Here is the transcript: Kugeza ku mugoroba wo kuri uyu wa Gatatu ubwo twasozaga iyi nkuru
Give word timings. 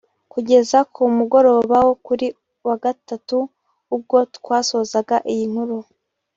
Kugeza 0.33 0.77
ku 0.93 1.01
mugoroba 1.17 1.75
wo 1.85 1.93
kuri 2.05 2.25
uyu 2.31 2.63
wa 2.67 2.75
Gatatu 2.83 3.37
ubwo 3.95 4.17
twasozaga 4.37 5.15
iyi 5.33 5.45
nkuru 5.51 5.77